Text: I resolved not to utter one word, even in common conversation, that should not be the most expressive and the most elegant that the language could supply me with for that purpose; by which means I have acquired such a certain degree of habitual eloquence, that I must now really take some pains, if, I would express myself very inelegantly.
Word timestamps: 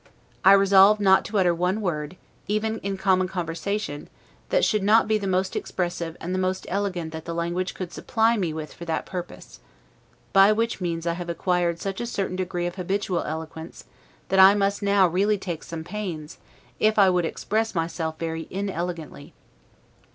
I 0.43 0.53
resolved 0.53 0.99
not 0.99 1.25
to 1.25 1.37
utter 1.37 1.53
one 1.53 1.79
word, 1.79 2.15
even 2.47 2.79
in 2.79 2.97
common 2.97 3.27
conversation, 3.27 4.09
that 4.49 4.65
should 4.65 4.81
not 4.81 5.07
be 5.07 5.19
the 5.19 5.27
most 5.27 5.55
expressive 5.55 6.17
and 6.19 6.33
the 6.33 6.39
most 6.39 6.65
elegant 6.71 7.13
that 7.13 7.25
the 7.25 7.35
language 7.35 7.75
could 7.75 7.93
supply 7.93 8.35
me 8.35 8.51
with 8.51 8.73
for 8.73 8.83
that 8.85 9.05
purpose; 9.05 9.59
by 10.33 10.51
which 10.53 10.81
means 10.81 11.05
I 11.05 11.13
have 11.13 11.29
acquired 11.29 11.79
such 11.79 12.01
a 12.01 12.07
certain 12.07 12.35
degree 12.35 12.65
of 12.65 12.77
habitual 12.77 13.21
eloquence, 13.25 13.85
that 14.29 14.39
I 14.39 14.55
must 14.55 14.81
now 14.81 15.07
really 15.07 15.37
take 15.37 15.61
some 15.61 15.83
pains, 15.83 16.39
if, 16.79 16.97
I 16.97 17.11
would 17.11 17.23
express 17.25 17.75
myself 17.75 18.17
very 18.17 18.47
inelegantly. 18.49 19.33